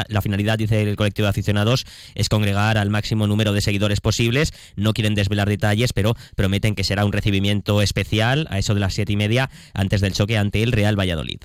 la 0.08 0.22
finalidad, 0.22 0.58
dice 0.58 0.82
el 0.82 0.96
colectivo 0.96 1.26
de 1.26 1.30
aficionados, 1.30 1.86
es 2.16 2.30
congregar 2.40 2.78
al 2.78 2.90
máximo 2.90 3.28
número 3.28 3.52
de 3.52 3.60
seguidores 3.60 4.00
posibles. 4.00 4.54
No 4.78 4.94
quieren 4.94 5.14
desvelar 5.14 5.50
detalles, 5.50 5.92
pero 5.92 6.16
prometen 6.36 6.74
que 6.74 6.86
será 6.86 7.04
un 7.04 7.12
recibimiento 7.12 7.82
especial 7.82 8.48
a 8.50 8.58
eso 8.60 8.74
de 8.74 8.80
las 8.80 8.94
siete 8.94 9.12
y 9.12 9.18
media 9.18 9.50
antes 9.74 10.00
del 10.00 10.14
choque 10.14 10.38
ante 10.38 10.64
el 10.64 10.72
Real 10.72 10.98
Valladolid. 10.98 11.42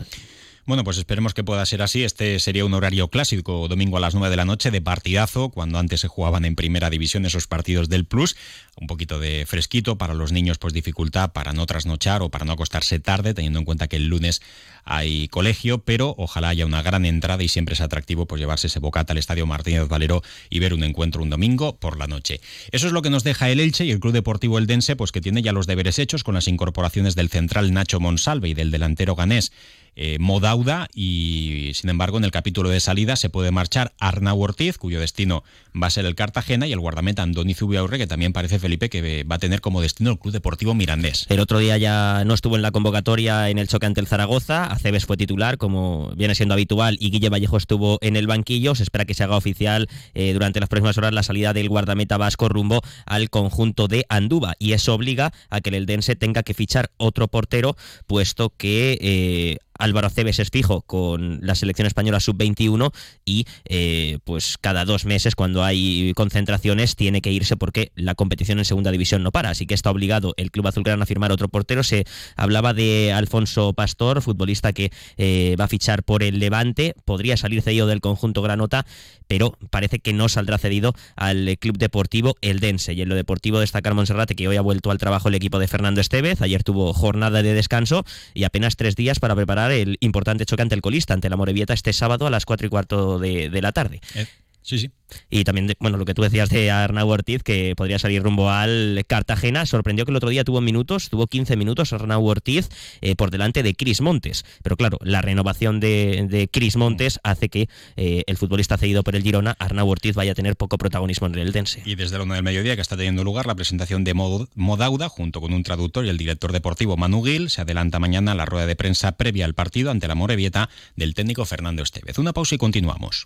Bueno, 0.66 0.82
pues 0.82 0.96
esperemos 0.96 1.34
que 1.34 1.44
pueda 1.44 1.66
ser 1.66 1.82
así. 1.82 2.04
Este 2.04 2.38
sería 2.40 2.64
un 2.64 2.72
horario 2.72 3.08
clásico, 3.08 3.68
domingo 3.68 3.98
a 3.98 4.00
las 4.00 4.14
9 4.14 4.30
de 4.30 4.36
la 4.36 4.46
noche, 4.46 4.70
de 4.70 4.80
partidazo, 4.80 5.50
cuando 5.50 5.78
antes 5.78 6.00
se 6.00 6.08
jugaban 6.08 6.46
en 6.46 6.56
primera 6.56 6.88
división 6.88 7.26
esos 7.26 7.46
partidos 7.46 7.90
del 7.90 8.06
Plus. 8.06 8.34
Un 8.80 8.86
poquito 8.86 9.20
de 9.20 9.44
fresquito 9.46 9.98
para 9.98 10.14
los 10.14 10.32
niños, 10.32 10.56
pues 10.56 10.72
dificultad 10.72 11.32
para 11.32 11.52
no 11.52 11.66
trasnochar 11.66 12.22
o 12.22 12.30
para 12.30 12.46
no 12.46 12.52
acostarse 12.52 12.98
tarde, 12.98 13.34
teniendo 13.34 13.58
en 13.58 13.66
cuenta 13.66 13.88
que 13.88 13.96
el 13.96 14.06
lunes 14.06 14.40
hay 14.84 15.28
colegio, 15.28 15.78
pero 15.78 16.14
ojalá 16.16 16.48
haya 16.48 16.64
una 16.64 16.82
gran 16.82 17.04
entrada 17.04 17.42
y 17.42 17.48
siempre 17.48 17.74
es 17.74 17.82
atractivo 17.82 18.24
pues 18.24 18.40
llevarse 18.40 18.68
ese 18.68 18.78
bocata 18.78 19.12
al 19.12 19.18
Estadio 19.18 19.44
Martínez 19.46 19.86
Valero 19.86 20.22
y 20.48 20.60
ver 20.60 20.72
un 20.72 20.82
encuentro 20.82 21.22
un 21.22 21.28
domingo 21.28 21.76
por 21.76 21.98
la 21.98 22.06
noche. 22.06 22.40
Eso 22.72 22.86
es 22.86 22.94
lo 22.94 23.02
que 23.02 23.10
nos 23.10 23.22
deja 23.22 23.50
el 23.50 23.60
Elche 23.60 23.84
y 23.84 23.90
el 23.90 24.00
Club 24.00 24.14
Deportivo 24.14 24.56
Eldense, 24.56 24.96
pues 24.96 25.12
que 25.12 25.20
tiene 25.20 25.42
ya 25.42 25.52
los 25.52 25.66
deberes 25.66 25.98
hechos 25.98 26.24
con 26.24 26.34
las 26.34 26.48
incorporaciones 26.48 27.14
del 27.14 27.28
central 27.28 27.74
Nacho 27.74 28.00
Monsalve 28.00 28.48
y 28.48 28.54
del 28.54 28.70
delantero 28.70 29.14
ganés 29.14 29.52
eh, 29.96 30.18
Modauda 30.18 30.88
y 30.94 31.72
sin 31.74 31.90
embargo 31.90 32.18
en 32.18 32.24
el 32.24 32.30
capítulo 32.30 32.70
de 32.70 32.80
salida 32.80 33.16
se 33.16 33.30
puede 33.30 33.50
marchar 33.50 33.92
Arnau 33.98 34.40
Ortiz, 34.40 34.78
cuyo 34.78 35.00
destino 35.00 35.44
va 35.80 35.88
a 35.88 35.90
ser 35.90 36.06
el 36.06 36.14
Cartagena 36.14 36.66
y 36.66 36.72
el 36.72 36.80
guardameta 36.80 37.22
Andoni 37.22 37.54
Zubiaurre, 37.54 37.98
que 37.98 38.06
también 38.06 38.32
parece 38.32 38.58
Felipe 38.58 38.88
que 38.88 39.24
va 39.24 39.36
a 39.36 39.38
tener 39.38 39.60
como 39.60 39.80
destino 39.80 40.10
el 40.10 40.18
Club 40.18 40.32
Deportivo 40.32 40.74
Mirandés. 40.74 41.26
El 41.28 41.40
otro 41.40 41.58
día 41.58 41.76
ya 41.78 42.22
no 42.24 42.34
estuvo 42.34 42.56
en 42.56 42.62
la 42.62 42.70
convocatoria 42.70 43.50
en 43.50 43.58
el 43.58 43.68
choque 43.68 43.86
ante 43.86 44.00
el 44.00 44.06
Zaragoza, 44.06 44.64
Aceves 44.64 45.06
fue 45.06 45.16
titular 45.16 45.58
como 45.58 46.12
viene 46.16 46.34
siendo 46.34 46.54
habitual 46.54 46.96
y 47.00 47.10
Guille 47.10 47.28
Vallejo 47.28 47.56
estuvo 47.56 47.98
en 48.02 48.16
el 48.16 48.26
banquillo, 48.26 48.74
se 48.74 48.82
espera 48.82 49.04
que 49.04 49.14
se 49.14 49.24
haga 49.24 49.36
oficial 49.36 49.88
eh, 50.14 50.32
durante 50.32 50.60
las 50.60 50.68
próximas 50.68 50.96
horas 50.98 51.12
la 51.12 51.22
salida 51.22 51.52
del 51.52 51.68
guardameta 51.68 52.16
vasco 52.16 52.48
rumbo 52.48 52.80
al 53.06 53.30
conjunto 53.30 53.88
de 53.88 54.04
Anduba 54.08 54.54
y 54.58 54.72
eso 54.72 54.94
obliga 54.94 55.32
a 55.50 55.60
que 55.60 55.70
el 55.70 55.74
Eldense 55.74 56.16
tenga 56.16 56.42
que 56.42 56.54
fichar 56.54 56.90
otro 56.96 57.28
portero 57.28 57.76
puesto 58.06 58.50
que 58.56 58.98
eh, 59.00 59.58
Álvaro 59.78 60.08
Cebes 60.08 60.38
es 60.38 60.50
fijo 60.50 60.82
con 60.82 61.40
la 61.42 61.54
selección 61.54 61.86
española 61.86 62.20
sub-21 62.20 62.92
y 63.24 63.46
eh, 63.64 64.18
pues 64.24 64.56
cada 64.60 64.84
dos 64.84 65.04
meses 65.04 65.34
cuando 65.34 65.63
hay 65.64 66.12
concentraciones 66.14 66.96
tiene 66.96 67.20
que 67.20 67.32
irse 67.32 67.56
porque 67.56 67.92
la 67.94 68.14
competición 68.14 68.58
en 68.58 68.64
segunda 68.64 68.90
división 68.90 69.22
no 69.22 69.32
para, 69.32 69.50
así 69.50 69.66
que 69.66 69.74
está 69.74 69.90
obligado 69.90 70.34
el 70.36 70.50
Club 70.50 70.68
Azulgrana 70.68 71.04
a 71.04 71.06
firmar 71.06 71.32
otro 71.32 71.48
portero. 71.48 71.82
Se 71.82 72.04
hablaba 72.36 72.74
de 72.74 73.12
Alfonso 73.12 73.72
Pastor, 73.72 74.22
futbolista 74.22 74.72
que 74.72 74.90
eh, 75.16 75.56
va 75.58 75.64
a 75.64 75.68
fichar 75.68 76.02
por 76.02 76.22
el 76.22 76.38
Levante, 76.38 76.94
podría 77.04 77.36
salir 77.36 77.62
cedido 77.62 77.86
del 77.86 78.00
conjunto 78.00 78.42
Granota, 78.42 78.86
pero 79.26 79.56
parece 79.70 79.98
que 79.98 80.12
no 80.12 80.28
saldrá 80.28 80.58
cedido 80.58 80.94
al 81.16 81.56
Club 81.58 81.78
Deportivo 81.78 82.36
Eldense. 82.40 82.92
Y 82.92 83.02
en 83.02 83.08
lo 83.08 83.14
deportivo 83.14 83.60
destacar 83.60 83.94
Monserrate 83.94 84.34
que 84.34 84.48
hoy 84.48 84.56
ha 84.56 84.60
vuelto 84.60 84.90
al 84.90 84.98
trabajo 84.98 85.28
el 85.28 85.34
equipo 85.34 85.58
de 85.58 85.68
Fernando 85.68 86.00
Estevez, 86.00 86.42
ayer 86.42 86.62
tuvo 86.62 86.92
jornada 86.92 87.42
de 87.42 87.54
descanso 87.54 88.04
y 88.34 88.44
apenas 88.44 88.76
tres 88.76 88.96
días 88.96 89.20
para 89.20 89.34
preparar 89.34 89.72
el 89.72 89.96
importante 90.00 90.46
choque 90.46 90.62
ante 90.62 90.74
el 90.74 90.82
colista, 90.82 91.14
ante 91.14 91.30
la 91.30 91.36
Morevieta 91.36 91.74
este 91.74 91.92
sábado 91.92 92.26
a 92.26 92.30
las 92.30 92.44
cuatro 92.44 92.66
y 92.66 92.70
cuarto 92.70 93.18
de, 93.18 93.50
la 93.62 93.72
tarde. 93.72 94.00
Eh, 94.14 94.26
sí, 94.64 94.78
sí. 94.78 94.90
Y 95.30 95.44
también, 95.44 95.72
bueno, 95.78 95.96
lo 95.96 96.04
que 96.04 96.14
tú 96.14 96.22
decías 96.22 96.48
de 96.48 96.70
Arnau 96.70 97.08
Ortiz, 97.08 97.42
que 97.42 97.74
podría 97.76 97.98
salir 97.98 98.22
rumbo 98.22 98.50
al 98.50 99.04
Cartagena, 99.06 99.66
sorprendió 99.66 100.04
que 100.04 100.10
el 100.10 100.16
otro 100.16 100.30
día 100.30 100.44
tuvo 100.44 100.60
minutos, 100.60 101.08
tuvo 101.08 101.26
15 101.26 101.56
minutos 101.56 101.92
Arnau 101.92 102.26
Ortiz 102.26 102.68
eh, 103.00 103.14
por 103.14 103.30
delante 103.30 103.62
de 103.62 103.74
Cris 103.74 104.00
Montes. 104.00 104.44
Pero 104.62 104.76
claro, 104.76 104.98
la 105.02 105.22
renovación 105.22 105.78
de, 105.78 106.26
de 106.28 106.48
Cris 106.48 106.76
Montes 106.76 107.20
hace 107.22 107.48
que 107.48 107.68
eh, 107.96 108.24
el 108.26 108.36
futbolista 108.36 108.76
cedido 108.76 109.02
por 109.04 109.14
el 109.14 109.22
Girona, 109.22 109.54
Arnau 109.58 109.88
Ortiz, 109.88 110.14
vaya 110.14 110.32
a 110.32 110.34
tener 110.34 110.56
poco 110.56 110.78
protagonismo 110.78 111.26
en 111.26 111.34
el 111.34 111.48
Eldense. 111.48 111.82
Y 111.84 111.94
desde 111.94 112.18
la 112.18 112.24
una 112.24 112.34
del 112.34 112.44
mediodía 112.44 112.74
que 112.74 112.82
está 112.82 112.96
teniendo 112.96 113.24
lugar 113.24 113.46
la 113.46 113.54
presentación 113.54 114.04
de 114.04 114.14
Modauda, 114.14 115.08
junto 115.08 115.40
con 115.40 115.52
un 115.52 115.62
traductor 115.62 116.04
y 116.04 116.08
el 116.08 116.18
director 116.18 116.52
deportivo 116.52 116.96
Manu 116.96 117.22
Gil, 117.22 117.50
se 117.50 117.60
adelanta 117.60 117.98
mañana 117.98 118.34
la 118.34 118.46
rueda 118.46 118.66
de 118.66 118.76
prensa 118.76 119.12
previa 119.12 119.44
al 119.44 119.54
partido 119.54 119.90
ante 119.90 120.08
la 120.08 120.14
Morevieta 120.14 120.68
del 120.96 121.14
técnico 121.14 121.44
Fernando 121.44 121.82
Estevez. 121.82 122.18
Una 122.18 122.32
pausa 122.32 122.54
y 122.54 122.58
continuamos. 122.58 123.24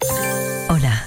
Hola, 0.69 1.07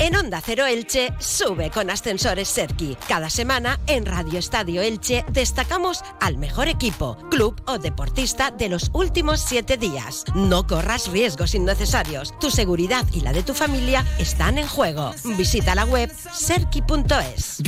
En 0.00 0.16
Onda 0.16 0.40
Cero 0.44 0.66
Elche, 0.66 1.12
sube 1.20 1.70
con 1.70 1.88
Ascensores 1.88 2.48
Serki. 2.48 2.96
Cada 3.08 3.30
semana 3.30 3.78
en 3.86 4.04
Radio 4.04 4.38
Estadio 4.38 4.82
Elche 4.82 5.24
destacamos 5.30 6.02
al 6.20 6.36
mejor 6.36 6.68
equipo, 6.68 7.16
club 7.30 7.62
o 7.66 7.78
deportista 7.78 8.50
de 8.50 8.68
los 8.68 8.90
últimos 8.92 9.40
siete 9.40 9.76
días. 9.76 10.24
No 10.34 10.66
corras 10.66 11.10
riesgos 11.10 11.54
innecesarios. 11.54 12.38
Tu 12.40 12.50
seguridad 12.50 13.06
y 13.12 13.20
la 13.20 13.32
de 13.32 13.44
tu 13.44 13.54
familia 13.54 14.04
están 14.18 14.58
en 14.58 14.66
juego. 14.66 15.12
Visita 15.38 15.74
la 15.74 15.84
web 15.84 16.10
serki.es. 16.32 17.62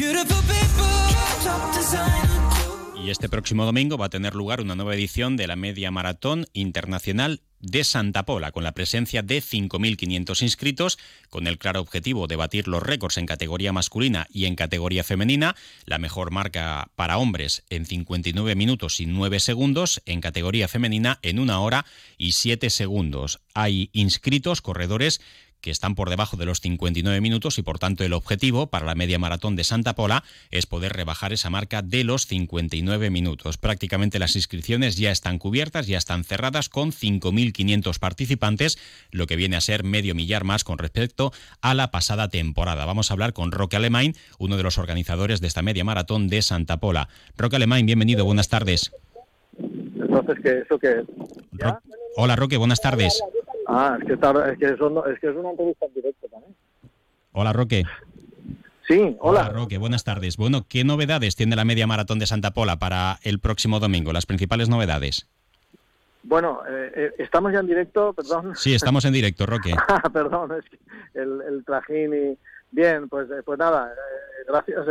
Y 3.07 3.11
este 3.11 3.29
próximo 3.29 3.65
domingo 3.65 3.97
va 3.97 4.07
a 4.07 4.11
tener 4.11 4.35
lugar 4.35 4.61
una 4.61 4.75
nueva 4.75 4.97
edición 4.97 5.37
de 5.37 5.47
la 5.47 5.55
Media 5.55 5.93
Maratón 5.93 6.47
Internacional 6.53 7.41
de 7.61 7.85
Santa 7.85 8.25
Pola, 8.25 8.53
con 8.53 8.65
la 8.65 8.73
presencia 8.73 9.23
de 9.23 9.39
5.500 9.39 10.43
inscritos, 10.43 10.99
con 11.31 11.47
el 11.47 11.59
claro 11.59 11.81
objetivo 11.81 12.27
de 12.27 12.37
batir 12.37 12.69
los 12.69 12.83
récords 12.83 13.19
en 13.19 13.27
categoría 13.27 13.73
masculina 13.73 14.27
y 14.31 14.47
en 14.47 14.57
categoría 14.57 15.05
femenina, 15.05 15.57
la 15.85 15.99
mejor 15.99 16.31
marca 16.31 16.91
para 16.97 17.19
hombres 17.19 17.65
en 17.71 17.87
59 17.87 18.55
minutos 18.55 19.01
y 19.01 19.07
9 19.07 19.41
segundos, 19.41 20.03
en 20.07 20.21
categoría 20.21 20.69
femenina 20.69 21.19
en 21.23 21.39
una 21.39 21.61
hora 21.61 21.87
y 22.19 22.33
7 22.33 22.71
segundos. 22.71 23.41
Hay 23.55 23.91
inscritos 23.93 24.61
corredores 24.61 25.21
que 25.67 25.73
están 25.73 25.97
por 25.97 26.11
debajo 26.11 26.37
de 26.37 26.47
los 26.47 26.61
59 26.61 27.21
minutos 27.21 27.59
y 27.59 27.63
por 27.63 27.81
tanto 27.81 28.05
el 28.05 28.13
objetivo 28.13 28.69
para 28.69 28.87
la 28.87 28.95
media 28.95 29.19
maratón 29.19 29.57
de 29.57 29.65
Santa 29.65 29.97
Pola 29.97 30.23
es 30.53 30.65
poder 30.65 30.93
rebajar 30.93 31.33
esa 31.33 31.51
marca 31.51 31.83
de 31.83 32.05
los 32.05 32.27
59 32.27 33.11
minutos. 33.11 33.59
Prácticamente 33.59 34.21
las 34.21 34.37
inscripciones 34.37 34.97
ya 34.97 35.11
están 35.11 35.41
cubiertas, 35.41 35.89
ya 35.89 35.99
están 35.99 36.23
cerradas 36.23 36.69
con 36.69 36.93
5.500 36.93 37.99
participantes, 37.99 38.79
lo 39.11 39.27
que 39.27 39.35
viene 39.35 39.57
a 39.57 39.61
ser 39.61 39.83
medio 39.83 40.15
millar 40.15 40.45
más 40.45 40.63
con 40.63 40.79
respecto 40.79 41.33
a 41.63 41.75
la 41.75 41.91
pasada 41.91 42.29
temporada. 42.29 42.85
Vamos 42.85 43.11
a 43.11 43.15
hablar 43.15 43.33
con 43.33 43.51
Roque 43.51 43.75
Alemán, 43.75 44.13
uno 44.39 44.57
de 44.57 44.63
los 44.63 44.79
organizadores 44.79 45.41
de 45.41 45.49
esta 45.49 45.63
media 45.63 45.83
maratón 45.83 46.29
de 46.29 46.43
Santa 46.43 46.77
Pola. 46.77 47.09
Roque 47.37 47.57
Alemán, 47.57 47.85
bienvenido, 47.87 48.25
buenas 48.25 48.49
tardes. 48.49 48.93
Entonces, 49.59 50.37
¿qué, 50.45 50.61
¿eso 50.61 50.79
qué 50.79 51.03
Hola 52.19 52.37
Roque, 52.37 52.57
buenas 52.57 52.81
tardes. 52.81 53.21
Ah, 53.67 53.99
es 54.01 54.07
que, 54.07 54.13
es, 54.15 54.59
que 54.59 55.29
es 55.29 55.37
una 55.37 55.51
entrevista 55.51 55.87
en 55.87 55.95
directo 55.95 56.29
también. 56.29 56.55
Hola, 57.33 57.53
Roque. 57.53 57.85
Sí, 58.87 59.17
hola. 59.21 59.49
Roque, 59.49 59.79
buenas 59.79 60.05
tardes. 60.05 60.37
Bueno, 60.37 60.65
¿qué 60.69 60.85
novedades 60.85 61.35
tiene 61.35 61.57
la 61.57 61.65
media 61.65 61.87
maratón 61.87 62.21
de 62.21 62.27
Santa 62.27 62.53
Pola 62.53 62.77
para 62.79 63.19
el 63.23 63.41
próximo 63.41 63.81
domingo? 63.81 64.13
Las 64.13 64.27
principales 64.27 64.69
novedades. 64.69 65.29
Bueno, 66.23 66.63
eh, 66.69 66.93
eh, 66.95 67.15
estamos 67.19 67.53
ya 67.53 67.61
en 67.61 67.67
directo, 67.67 68.13
perdón. 68.13 68.55
Sí, 68.55 68.75
estamos 68.75 69.05
en 69.05 69.13
directo, 69.13 69.47
Roque. 69.47 69.75
Ah, 69.89 70.09
perdón, 70.13 70.53
es 70.53 70.65
que 70.71 70.79
el, 71.21 71.41
el, 71.43 71.65
trajín 71.65 72.15
y... 72.15 72.39
Bien, 72.71 73.09
pues, 73.09 73.31
eh, 73.31 73.43
pues 73.45 73.59
nada, 73.59 73.93
gracias 74.47 74.85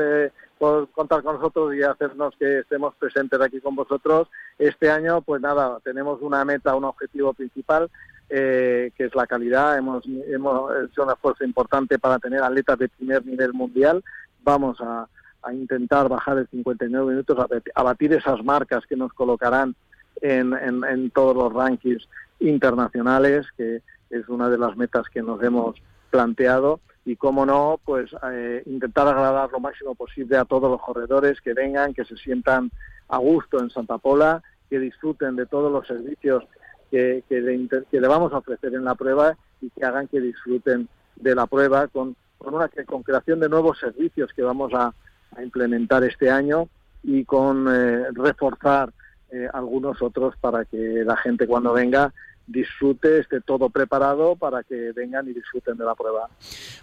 por 0.58 0.90
contar 0.92 1.22
con 1.24 1.36
nosotros 1.36 1.76
y 1.76 1.84
hacernos 1.84 2.34
que 2.40 2.60
estemos 2.60 2.96
presentes 2.96 3.40
aquí 3.40 3.60
con 3.60 3.76
vosotros. 3.76 4.30
Este 4.58 4.90
año, 4.90 5.22
pues 5.22 5.42
nada, 5.42 5.80
tenemos 5.84 6.22
una 6.22 6.44
meta, 6.46 6.76
un 6.76 6.86
objetivo 6.86 7.34
principal 7.34 7.90
eh, 8.30 8.92
que 8.96 9.06
es 9.06 9.16
la 9.16 9.28
calidad. 9.28 9.78
Hemos, 9.78 10.04
hemos 10.06 10.72
hecho 10.84 11.04
un 11.04 11.12
esfuerzo 11.12 11.44
importante 11.44 12.00
para 12.00 12.20
tener 12.20 12.42
atletas 12.42 12.80
de 12.80 12.90
primer 12.90 13.26
nivel 13.26 13.54
mundial. 13.54 14.04
Vamos 14.44 14.80
a, 14.82 15.08
intentar 15.54 16.10
bajar 16.10 16.40
el 16.40 16.48
59 16.48 17.12
minutos, 17.12 17.38
a, 17.76 17.84
batir 17.84 18.14
esas 18.14 18.44
marcas 18.44 18.84
que 18.88 18.96
nos 18.96 19.14
colocarán 19.14 19.76
en, 20.20 20.54
en, 20.56 21.12
todos 21.12 21.36
los 21.36 21.54
rankings 21.54 22.10
internacionales, 22.40 23.46
que 23.56 23.84
es 24.10 24.28
una 24.28 24.50
de 24.50 24.58
las 24.58 24.76
metas 24.76 25.08
que 25.08 25.22
nos 25.22 25.44
hemos 25.44 25.76
planteado. 26.10 26.80
Y 27.06 27.16
cómo 27.16 27.46
no, 27.46 27.80
pues 27.86 28.10
eh, 28.32 28.64
intentar 28.66 29.08
agradar 29.08 29.52
lo 29.52 29.60
máximo 29.60 29.94
posible 29.94 30.38
a 30.38 30.46
todos 30.46 30.72
los 30.72 30.82
corredores 30.82 31.40
que 31.42 31.54
vengan, 31.54 31.94
que 31.94 32.06
se 32.06 32.18
sientan 32.18 32.72
a 33.08 33.20
gusto 33.20 33.60
en 33.60 33.70
Santa 33.70 34.00
Pola, 34.00 34.42
que 34.68 34.80
disfruten 34.80 35.36
de 35.36 35.46
todos 35.46 35.72
los 35.72 35.86
servicios 35.86 36.44
que, 36.92 37.24
le, 37.30 38.08
vamos 38.08 38.34
a 38.34 38.38
ofrecer 38.38 38.74
en 38.74 38.86
la 38.86 38.96
prueba 38.96 39.38
y 39.62 39.70
que 39.70 39.86
hagan 39.86 40.08
que 40.08 40.20
disfruten 40.20 40.88
de 41.16 41.36
la 41.36 41.48
prueba 41.48 41.88
con, 41.88 42.16
con 42.38 42.54
una 42.54 42.70
con 42.86 43.04
creación 43.04 43.40
de 43.40 43.50
nuevos 43.50 43.80
servicios 43.80 44.32
que 44.34 44.42
vamos 44.42 44.74
a, 44.74 44.94
implementar 45.44 46.02
este 46.06 46.32
año 46.32 46.70
y 47.04 47.26
con 47.26 47.68
eh, 47.68 48.06
reforzar 48.14 48.94
eh, 49.30 49.50
algunos 49.52 50.02
otros 50.02 50.34
para 50.38 50.64
que 50.64 51.04
la 51.06 51.18
gente 51.18 51.46
cuando 51.46 51.74
venga 51.74 52.14
disfrute, 52.48 53.20
esté 53.20 53.42
todo 53.42 53.70
preparado 53.70 54.36
para 54.36 54.64
que 54.64 54.92
vengan 54.96 55.28
y 55.28 55.34
disfruten 55.34 55.78
de 55.78 55.86
la 55.86 55.96
prueba. 55.96 56.30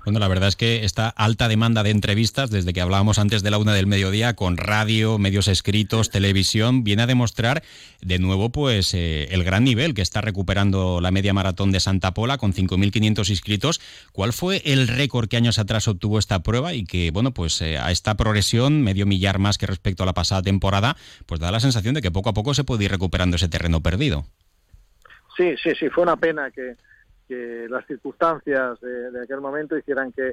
Bueno, 0.04 0.18
la 0.18 0.28
verdad 0.28 0.48
es 0.48 0.56
que 0.56 0.84
esta 0.84 1.08
alta 1.08 1.48
demanda 1.48 1.82
de 1.82 1.90
entrevistas, 1.90 2.50
desde 2.50 2.72
que 2.72 2.80
hablábamos 2.80 3.18
antes 3.18 3.42
de 3.42 3.50
la 3.50 3.58
una 3.58 3.74
del 3.74 3.86
mediodía, 3.86 4.34
con 4.34 4.56
radio, 4.56 5.18
medios 5.18 5.48
escritos, 5.48 6.10
televisión, 6.10 6.84
viene 6.84 7.02
a 7.02 7.06
demostrar 7.06 7.62
de 8.00 8.18
nuevo 8.18 8.50
pues 8.50 8.94
eh, 8.94 9.28
el 9.30 9.44
gran 9.44 9.64
nivel 9.64 9.94
que 9.94 10.02
está 10.02 10.20
recuperando 10.20 11.00
la 11.00 11.10
media 11.10 11.32
maratón 11.32 11.70
de 11.70 11.80
Santa 11.80 12.14
Pola 12.14 12.38
con 12.38 12.52
5.500 12.52 13.30
inscritos. 13.30 13.80
¿Cuál 14.12 14.32
fue 14.32 14.62
el 14.64 14.88
récord 14.88 15.28
que 15.28 15.36
años 15.36 15.58
atrás 15.58 15.86
obtuvo 15.88 16.18
esta 16.18 16.42
prueba 16.42 16.74
y 16.74 16.84
que, 16.84 17.10
bueno, 17.10 17.32
pues 17.32 17.60
eh, 17.62 17.78
a 17.78 17.90
esta 17.90 18.16
progresión, 18.16 18.82
medio 18.82 19.06
millar 19.06 19.38
más 19.38 19.58
que 19.58 19.66
respecto 19.66 20.02
a 20.02 20.06
la 20.06 20.14
pasada 20.14 20.42
temporada, 20.42 20.96
pues 21.26 21.40
da 21.40 21.50
la 21.50 21.60
sensación 21.60 21.94
de 21.94 22.02
que 22.02 22.10
poco 22.10 22.30
a 22.30 22.34
poco 22.34 22.54
se 22.54 22.64
puede 22.64 22.84
ir 22.84 22.90
recuperando 22.90 23.36
ese 23.36 23.48
terreno 23.48 23.80
perdido? 23.80 24.24
Sí, 25.36 25.56
sí, 25.56 25.74
sí, 25.74 25.88
fue 25.88 26.02
una 26.02 26.16
pena 26.16 26.50
que, 26.50 26.76
las 27.68 27.86
circunstancias 27.86 28.78
de, 28.82 29.22
aquel 29.22 29.40
momento 29.40 29.76
hicieran 29.76 30.12
que, 30.12 30.32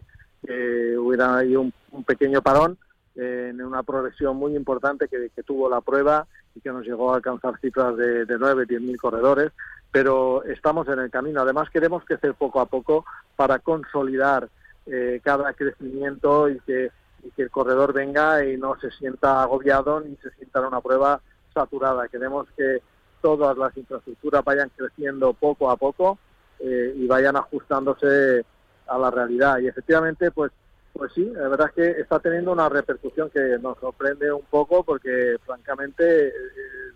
hubiera 0.98 1.38
ahí 1.38 1.56
un, 1.56 1.74
pequeño 2.06 2.42
parón 2.42 2.78
en 3.16 3.62
una 3.62 3.84
progresión 3.84 4.36
muy 4.36 4.56
importante 4.56 5.08
que, 5.08 5.44
tuvo 5.44 5.70
la 5.70 5.80
prueba 5.82 6.28
y 6.56 6.60
que 6.60 6.72
nos 6.72 6.86
llegó 6.86 7.14
a 7.14 7.18
alcanzar 7.18 7.58
cifras 7.60 7.96
de, 7.96 8.26
de 8.26 8.38
9, 8.38 8.66
10 8.68 8.82
mil 8.82 8.98
corredores, 8.98 9.52
pero 9.92 10.44
estamos 10.44 10.88
en 10.90 11.00
el 11.00 11.10
camino. 11.10 11.42
Además, 11.42 11.70
queremos 11.70 12.04
crecer 12.04 12.34
poco 12.34 12.60
a 12.60 12.66
poco 12.66 13.06
para 13.36 13.60
consolidar 13.60 14.50
eh, 14.86 15.22
cada 15.24 15.54
crecimiento 15.54 16.50
y 16.50 16.60
que, 16.62 16.92
y 17.24 17.32
que 17.32 17.44
el 17.44 17.52
corredor 17.52 17.94
venga 17.94 18.44
y 18.44 18.58
no 18.58 18.80
se 18.80 18.90
sienta 18.92 19.44
agobiado 19.44 20.02
ni 20.02 20.16
se 20.18 20.32
sienta 20.32 20.60
en 20.60 20.66
una 20.66 20.82
prueba 20.82 21.22
saturada. 21.54 22.08
Queremos 22.08 22.48
que 22.58 22.82
todas 23.22 23.58
las 23.58 23.76
infraestructuras 23.78 24.44
vayan 24.44 24.72
creciendo 24.76 25.34
poco 25.34 25.70
a 25.70 25.78
poco 25.78 26.18
eh, 26.60 26.94
y 26.96 27.08
vayan 27.08 27.36
ajustándose 27.36 28.46
a 28.88 28.98
la 28.98 29.12
realidad. 29.12 29.60
Y 29.60 29.68
efectivamente, 29.68 30.32
pues, 30.32 30.52
pues 30.94 31.12
sí, 31.14 31.26
la 31.26 31.48
verdad 31.48 31.68
es 31.68 31.74
que 31.74 32.02
está 32.02 32.20
teniendo 32.20 32.52
una 32.52 32.70
repercusión 32.70 33.30
que 33.30 33.58
nos 33.62 33.78
sorprende 33.80 34.32
un 34.32 34.46
poco 34.50 34.84
porque, 34.84 35.38
francamente, 35.46 36.28
eh, 36.28 36.34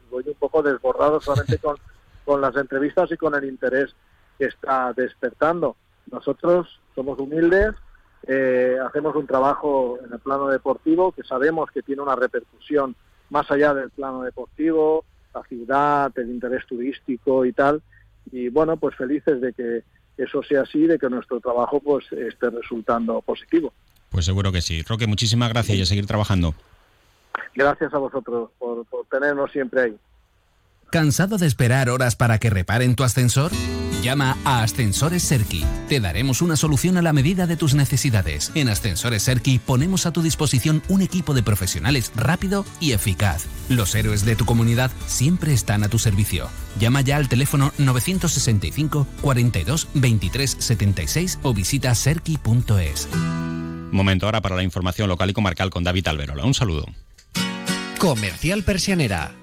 voy 0.10 0.24
un 0.28 0.36
poco 0.36 0.62
desbordado 0.62 1.22
solamente 1.22 1.58
con, 1.60 1.78
con 2.26 2.42
las 2.42 2.56
entrevistas 2.56 3.12
y 3.12 3.18
con 3.18 3.36
el 3.36 3.46
interés 3.46 3.96
que 4.38 4.46
está 4.46 4.94
despertando. 4.94 5.76
Nosotros 6.12 6.80
somos 6.96 7.20
humildes, 7.20 7.74
eh, 8.26 8.78
hacemos 8.86 9.16
un 9.16 9.28
trabajo 9.28 9.98
en 10.06 10.14
el 10.14 10.20
plano 10.20 10.48
deportivo 10.48 11.12
que 11.12 11.24
sabemos 11.24 11.70
que 11.72 11.82
tiene 11.82 12.02
una 12.02 12.16
repercusión 12.16 12.96
más 13.30 13.50
allá 13.52 13.74
del 13.74 13.90
plano 13.90 14.24
deportivo, 14.24 15.04
la 15.34 15.44
ciudad, 15.44 16.12
el 16.18 16.30
interés 16.30 16.66
turístico 16.66 17.46
y 17.46 17.54
tal. 17.54 17.82
Y 18.32 18.50
bueno, 18.50 18.78
pues 18.78 18.96
felices 18.96 19.42
de 19.42 19.54
que 19.54 19.84
eso 20.18 20.44
sea 20.44 20.62
así, 20.62 20.86
de 20.86 21.00
que 21.00 21.10
nuestro 21.10 21.40
trabajo 21.40 21.80
pues 21.80 22.06
esté 22.12 22.50
resultando 22.50 23.22
positivo. 23.22 23.74
Pues 24.10 24.26
seguro 24.26 24.52
que 24.52 24.62
sí. 24.62 24.82
Roque, 24.84 25.08
muchísimas 25.08 25.50
gracias 25.50 25.78
y 25.78 25.82
a 25.82 25.86
seguir 25.86 26.06
trabajando. 26.06 26.54
Gracias 27.56 27.94
a 27.94 27.98
vosotros 27.98 28.52
por, 28.60 28.86
por 28.86 29.06
tenernos 29.08 29.52
siempre 29.52 29.82
ahí. 29.82 29.98
¿Cansado 30.94 31.40
de 31.40 31.48
esperar 31.48 31.90
horas 31.90 32.16
para 32.16 32.38
que 32.38 32.52
reparen 32.52 32.94
tu 32.94 33.04
ascensor? 33.04 33.52
Llama 34.04 34.38
a 34.46 34.62
Ascensores 34.62 35.24
Serki. 35.24 35.66
Te 35.90 36.00
daremos 36.00 36.44
una 36.44 36.56
solución 36.56 36.98
a 36.98 37.02
la 37.02 37.14
medida 37.14 37.48
de 37.48 37.58
tus 37.58 37.74
necesidades. 37.74 38.52
En 38.54 38.70
Ascensores 38.70 39.24
Serki 39.24 39.58
ponemos 39.58 40.06
a 40.06 40.12
tu 40.12 40.22
disposición 40.22 40.84
un 40.90 41.02
equipo 41.02 41.34
de 41.34 41.42
profesionales 41.42 42.12
rápido 42.16 42.64
y 42.80 42.92
eficaz. 42.92 43.48
Los 43.70 43.96
héroes 43.96 44.24
de 44.24 44.36
tu 44.36 44.46
comunidad 44.46 44.92
siempre 45.08 45.52
están 45.52 45.84
a 45.84 45.90
tu 45.90 45.98
servicio. 45.98 46.48
Llama 46.80 47.02
ya 47.02 47.18
al 47.18 47.28
teléfono 47.28 47.74
965 47.80 49.08
42 49.22 49.88
23 49.96 50.58
76 50.60 51.40
o 51.42 51.56
visita 51.56 51.96
serki.es. 51.96 53.10
Momento 53.92 54.28
ahora 54.28 54.42
para 54.42 54.56
la 54.56 54.62
información 54.62 55.10
local 55.10 55.32
y 55.32 55.34
comarcal 55.34 55.72
con 55.72 55.84
David 55.84 56.08
Alberola. 56.10 56.46
Un 56.46 56.54
saludo. 56.54 56.86
Comercial 57.98 58.62
Persianera. 58.62 59.43